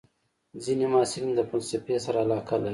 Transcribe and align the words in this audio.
ځینې 0.63 0.85
محصلین 0.93 1.31
د 1.35 1.39
فلسفې 1.49 1.95
سره 2.05 2.17
علاقه 2.25 2.55
لري. 2.61 2.69